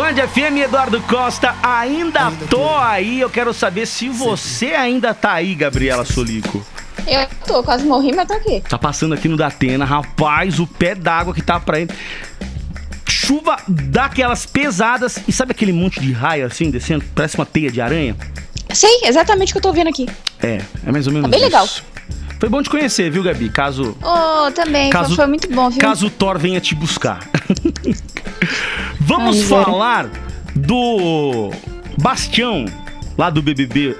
Band 0.00 0.14
FM, 0.14 0.56
Eduardo 0.64 0.98
Costa, 1.02 1.54
ainda, 1.62 2.28
ainda 2.28 2.46
tô, 2.46 2.66
aí. 2.74 3.20
Eu 3.20 3.28
quero 3.28 3.52
saber 3.52 3.84
se 3.84 4.08
você 4.08 4.68
ainda 4.68 5.12
tá 5.12 5.34
aí, 5.34 5.54
Gabriela 5.54 6.06
Solico. 6.06 6.64
Eu 7.06 7.28
tô, 7.46 7.62
quase 7.62 7.84
morri, 7.84 8.10
mas 8.16 8.26
tô 8.26 8.32
aqui. 8.32 8.62
Tá 8.66 8.78
passando 8.78 9.12
aqui 9.12 9.28
no 9.28 9.36
Datena, 9.36 9.84
rapaz, 9.84 10.58
o 10.58 10.66
pé 10.66 10.94
d'água 10.94 11.34
que 11.34 11.42
tá 11.42 11.60
pra 11.60 11.80
ele. 11.80 11.90
Chuva 13.06 13.58
daquelas 13.68 14.46
pesadas. 14.46 15.18
E 15.28 15.32
sabe 15.32 15.50
aquele 15.52 15.70
monte 15.70 16.00
de 16.00 16.12
raio 16.12 16.46
assim, 16.46 16.70
descendo? 16.70 17.04
Parece 17.14 17.36
uma 17.36 17.44
teia 17.44 17.70
de 17.70 17.82
aranha? 17.82 18.16
Sei, 18.72 19.02
exatamente 19.04 19.50
o 19.50 19.52
que 19.52 19.58
eu 19.58 19.62
tô 19.62 19.70
vendo 19.70 19.88
aqui. 19.88 20.08
É, 20.42 20.62
é 20.86 20.90
mais 20.90 21.06
ou 21.06 21.12
menos 21.12 21.30
tá 21.30 21.36
bem 21.36 21.46
isso. 21.46 21.46
legal. 21.46 21.68
Foi 22.40 22.48
bom 22.48 22.62
te 22.62 22.70
conhecer, 22.70 23.10
viu, 23.10 23.22
Gabi? 23.22 23.50
Caso. 23.50 23.94
Oh, 24.02 24.50
também. 24.52 24.88
Caso, 24.88 25.14
foi 25.14 25.26
muito 25.26 25.46
bom, 25.54 25.68
viu? 25.68 25.78
Caso 25.78 26.06
o 26.06 26.10
Thor 26.10 26.38
venha 26.38 26.58
te 26.58 26.74
buscar. 26.74 27.20
Vamos 29.00 29.38
Ai, 29.38 29.46
falar 29.46 30.10
do 30.54 31.50
Bastião, 31.98 32.64
lá 33.16 33.30
do 33.30 33.42
BBB. 33.42 33.96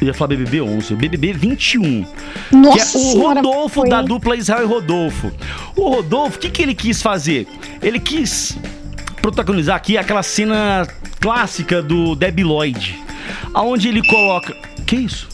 Eu 0.00 0.06
ia 0.06 0.14
falar 0.14 0.28
BBB 0.28 0.62
11, 0.62 0.94
BBB 0.94 1.32
21. 1.34 2.06
Nossa, 2.52 2.98
que 2.98 2.98
é 2.98 3.00
o 3.00 3.20
Rodolfo 3.20 3.84
da 3.84 4.00
dupla 4.00 4.34
Israel 4.36 4.64
e 4.64 4.66
Rodolfo. 4.66 5.30
O 5.76 5.90
Rodolfo, 5.90 6.38
o 6.38 6.40
que, 6.40 6.50
que 6.50 6.62
ele 6.62 6.74
quis 6.74 7.02
fazer? 7.02 7.46
Ele 7.82 8.00
quis 8.00 8.56
protagonizar 9.20 9.76
aqui 9.76 9.98
aquela 9.98 10.22
cena 10.22 10.86
clássica 11.20 11.82
do 11.82 12.16
Debi 12.16 12.42
Lloyd, 12.42 12.98
aonde 13.52 13.88
ele 13.88 14.02
coloca. 14.08 14.56
Que 14.86 14.96
isso? 14.96 15.28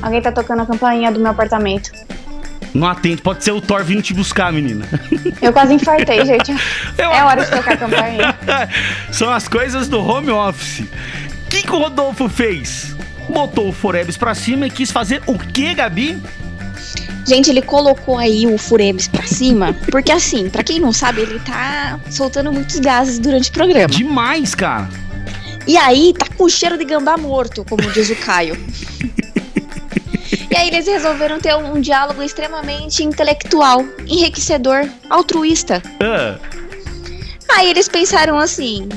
Alguém 0.00 0.22
tá 0.22 0.30
tocando 0.30 0.62
a 0.62 0.66
campainha 0.66 1.10
do 1.10 1.18
meu 1.18 1.32
apartamento. 1.32 1.90
Não 2.72 2.88
atende, 2.88 3.20
pode 3.20 3.42
ser 3.42 3.50
o 3.52 3.60
Thor 3.60 3.84
vindo 3.84 4.02
te 4.02 4.14
buscar, 4.14 4.52
menina. 4.52 4.86
Eu 5.42 5.52
quase 5.52 5.74
infartei, 5.74 6.24
gente. 6.24 6.52
Eu... 6.96 7.10
É 7.10 7.24
hora 7.24 7.44
de 7.44 7.50
tocar 7.50 7.74
a 7.74 7.76
campainha. 7.76 8.38
São 9.10 9.30
as 9.30 9.48
coisas 9.48 9.88
do 9.88 9.98
home 10.00 10.30
office. 10.30 10.80
O 10.80 11.48
que, 11.50 11.62
que 11.62 11.72
o 11.72 11.78
Rodolfo 11.78 12.28
fez? 12.28 12.94
Botou 13.28 13.68
o 13.68 13.72
Forebs 13.72 14.16
pra 14.16 14.34
cima 14.34 14.66
e 14.66 14.70
quis 14.70 14.90
fazer 14.90 15.22
o 15.26 15.38
que, 15.38 15.74
Gabi? 15.74 16.20
Gente, 17.26 17.50
ele 17.50 17.62
colocou 17.62 18.18
aí 18.18 18.46
o 18.46 18.56
Furebs 18.56 19.06
pra 19.06 19.24
cima, 19.26 19.74
porque 19.90 20.10
assim, 20.10 20.48
para 20.48 20.64
quem 20.64 20.80
não 20.80 20.92
sabe, 20.92 21.20
ele 21.20 21.38
tá 21.40 22.00
soltando 22.10 22.52
muitos 22.52 22.78
gases 22.80 23.18
durante 23.18 23.50
o 23.50 23.52
programa. 23.52 23.86
Demais, 23.86 24.54
cara. 24.54 24.88
E 25.66 25.76
aí, 25.76 26.14
tá 26.18 26.26
com 26.36 26.48
cheiro 26.48 26.78
de 26.78 26.84
gambá 26.84 27.16
morto, 27.16 27.64
como 27.68 27.82
diz 27.92 28.10
o 28.10 28.16
Caio. 28.16 28.58
E 30.50 30.56
aí 30.56 30.68
eles 30.68 30.86
resolveram 30.86 31.40
ter 31.40 31.54
um, 31.56 31.74
um 31.74 31.80
diálogo 31.80 32.22
extremamente 32.22 33.02
intelectual, 33.02 33.84
enriquecedor, 34.06 34.88
altruísta. 35.08 35.82
Uh. 36.00 36.38
Aí 37.48 37.68
eles 37.70 37.88
pensaram 37.88 38.38
assim. 38.38 38.88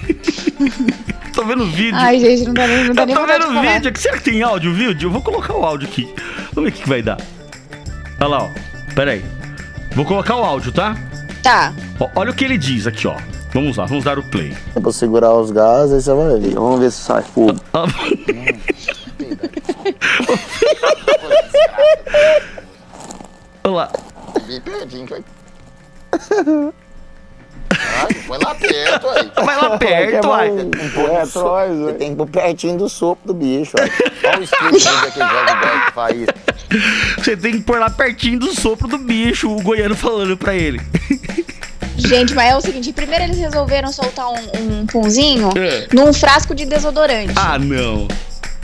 Tô 1.34 1.44
vendo 1.44 1.64
o 1.64 1.66
vídeo. 1.66 1.94
Ai, 1.94 2.18
gente, 2.18 2.44
não 2.44 2.54
dá 2.54 2.66
nem, 2.66 2.84
não 2.84 2.94
dá 2.94 3.06
nem 3.06 3.14
Tô 3.14 3.26
vendo 3.26 3.46
o 3.46 3.60
vídeo. 3.60 3.92
Será 3.96 4.16
que 4.16 4.24
tem 4.24 4.42
áudio, 4.42 4.74
vídeo? 4.74 5.06
Eu 5.06 5.12
vou 5.12 5.22
colocar 5.22 5.54
o 5.54 5.64
áudio 5.64 5.88
aqui. 5.88 6.12
Vamos 6.52 6.70
ver 6.70 6.78
o 6.78 6.82
que, 6.82 6.88
vai 6.88 7.02
dar. 7.02 7.18
Olha 8.20 8.28
lá, 8.28 8.42
ó. 8.44 8.48
Pera 8.94 9.12
aí. 9.12 9.24
Vou 9.94 10.04
colocar 10.04 10.36
o 10.36 10.44
áudio, 10.44 10.72
tá? 10.72 10.96
Tá. 11.42 11.72
Ó, 11.98 12.08
olha 12.16 12.30
o 12.30 12.34
que 12.34 12.44
ele 12.44 12.58
diz 12.58 12.86
aqui, 12.86 13.06
ó. 13.06 13.16
Vamos 13.52 13.76
lá, 13.76 13.84
vamos 13.84 14.04
dar 14.04 14.18
o 14.18 14.22
play. 14.22 14.56
É 14.74 14.80
pra 14.80 14.92
segurar 14.92 15.34
os 15.34 15.50
gases, 15.50 15.94
aí 15.94 16.02
você 16.02 16.14
vai 16.14 16.38
ver. 16.38 16.54
Vamos 16.54 16.80
ver 16.80 16.92
se 16.92 17.00
sai 17.00 17.22
fogo. 17.22 17.60
Olá. 23.64 23.90
Bem 24.46 24.60
pertinho, 24.60 25.06
vai. 25.06 25.24
Vai 28.26 28.38
lá 28.38 28.54
perto 28.54 29.08
aí. 29.08 29.30
Vai 29.44 29.56
lá 29.56 29.78
perto, 29.78 30.32
aí. 30.32 30.50
Um, 30.50 30.70
um 31.00 31.16
é, 31.16 31.24
so... 31.24 31.42
Você 31.42 31.92
tem 31.94 32.14
que 32.16 32.22
ir 32.22 32.26
pertinho 32.26 32.78
do 32.78 32.88
sopro 32.88 33.26
do 33.26 33.34
bicho. 33.34 33.76
Aí. 33.78 33.90
Olha 34.24 34.40
o 34.40 34.42
script 34.42 34.84
daquele 34.84 35.28
jogo 35.28 35.46
que 35.86 35.92
faz 35.92 36.26
Você 37.18 37.36
tem 37.36 37.52
que 37.52 37.60
pôr 37.60 37.78
lá 37.78 37.90
pertinho 37.90 38.38
do 38.38 38.54
sopro 38.54 38.88
do 38.88 38.98
bicho, 38.98 39.50
o 39.50 39.62
goiano 39.62 39.94
falando 39.94 40.36
pra 40.36 40.54
ele. 40.54 40.80
Gente, 41.96 42.34
mas 42.34 42.50
é 42.50 42.56
o 42.56 42.60
seguinte: 42.60 42.92
primeiro 42.92 43.24
eles 43.24 43.38
resolveram 43.38 43.92
soltar 43.92 44.28
um, 44.28 44.80
um 44.80 44.86
pãozinho 44.86 45.50
é. 45.56 45.86
num 45.92 46.12
frasco 46.12 46.54
de 46.54 46.64
desodorante. 46.64 47.34
Ah, 47.36 47.58
não. 47.58 48.08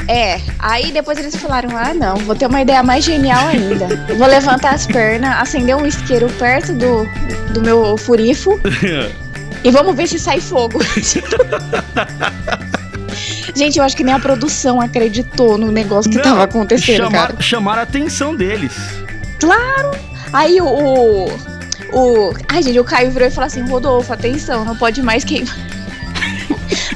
É, 0.08 0.40
aí 0.58 0.92
depois 0.92 1.18
eles 1.18 1.36
falaram: 1.36 1.76
ah, 1.76 1.92
não, 1.92 2.16
vou 2.16 2.34
ter 2.34 2.46
uma 2.46 2.62
ideia 2.62 2.82
mais 2.82 3.04
genial 3.04 3.48
ainda. 3.48 3.88
Vou 4.16 4.26
levantar 4.26 4.74
as 4.74 4.86
pernas, 4.86 5.40
acender 5.40 5.76
um 5.76 5.84
isqueiro 5.86 6.28
perto 6.38 6.72
do, 6.72 7.04
do 7.52 7.60
meu 7.60 7.96
furifo 7.96 8.60
e 9.64 9.70
vamos 9.70 9.96
ver 9.96 10.06
se 10.06 10.18
sai 10.18 10.40
fogo. 10.40 10.80
Gente, 13.54 13.78
eu 13.78 13.84
acho 13.84 13.96
que 13.96 14.04
nem 14.04 14.14
a 14.14 14.18
produção 14.18 14.80
acreditou 14.80 15.56
no 15.56 15.72
negócio 15.72 16.10
que 16.10 16.18
não, 16.18 16.24
tava 16.24 16.42
acontecendo, 16.44 17.04
chamar, 17.04 17.28
cara. 17.28 17.40
Chamaram 17.40 17.80
a 17.80 17.84
atenção 17.84 18.36
deles. 18.36 18.74
Claro! 19.40 19.92
Aí 20.32 20.60
o, 20.60 20.66
o, 20.66 21.26
o. 21.92 22.34
Ai, 22.48 22.62
gente, 22.62 22.78
o 22.78 22.84
Caio 22.84 23.10
virou 23.10 23.26
e 23.26 23.30
falou 23.30 23.46
assim: 23.46 23.62
Rodolfo, 23.62 24.12
atenção, 24.12 24.64
não 24.64 24.76
pode 24.76 25.00
mais 25.02 25.24
queimar. 25.24 25.56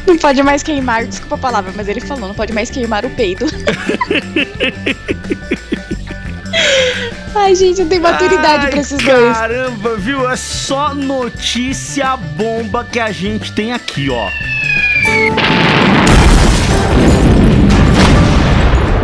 Não 0.07 0.17
pode 0.19 0.43
mais 0.43 0.63
queimar, 0.63 1.07
desculpa 1.07 1.35
a 1.37 1.39
palavra, 1.39 1.73
mas 1.75 1.89
ele 1.89 2.01
falou, 2.01 2.29
não 2.29 2.35
pode 2.35 2.53
mais 2.53 2.71
queimar 2.71 3.05
o 3.05 3.11
peito. 3.11 3.47
Ai, 7.35 7.55
gente, 7.55 7.83
não 7.83 7.89
tem 7.89 8.01
maturidade 8.01 8.65
Ai, 8.67 8.71
pra 8.71 8.81
esses 8.81 9.01
caramba, 9.03 9.21
dois. 9.23 9.37
Caramba, 9.37 9.97
viu? 9.97 10.29
É 10.29 10.37
só 10.37 10.95
notícia 10.95 12.17
bomba 12.17 12.85
que 12.85 12.99
a 12.99 13.13
gente 13.13 13.53
tem 13.53 13.73
aqui, 13.73 14.11
ó. 14.11 14.29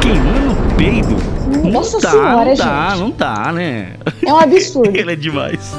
Queimando 0.00 0.52
o 0.52 0.74
peido? 0.74 1.16
Nossa 1.70 1.92
não 1.94 2.00
dá, 2.00 2.10
senhora, 2.10 2.34
não 2.36 2.56
gente. 2.56 2.58
dá, 2.58 2.96
não 2.96 3.10
dá, 3.10 3.52
né? 3.52 3.92
É 4.24 4.32
um 4.32 4.38
absurdo. 4.38 4.90
Ele 4.96 5.12
é 5.12 5.16
demais. 5.16 5.72